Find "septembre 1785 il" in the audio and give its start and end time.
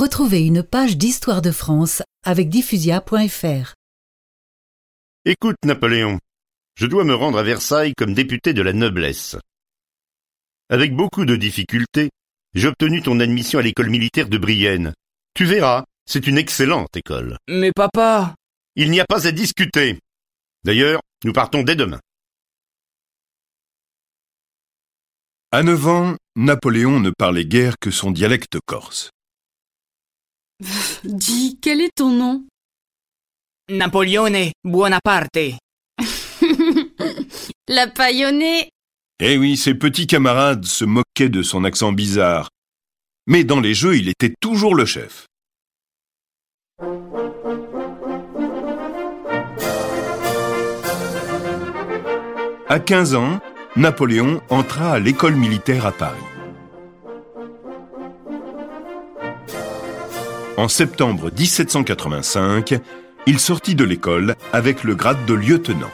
60.68-63.38